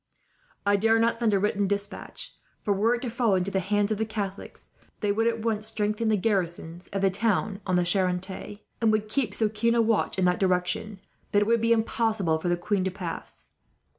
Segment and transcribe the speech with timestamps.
[0.65, 3.91] "I dare not send a written despatch for, were it to fall into the hands
[3.91, 7.85] of the Catholics, they would at once strengthen the garrisons of the town on the
[7.85, 10.97] Charente; and would keep so keen a watch, in that direction,
[11.33, 13.51] that it would be impossible for the queen to pass.